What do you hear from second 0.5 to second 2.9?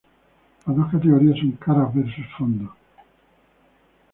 Las dos categorías son caras versus fondo.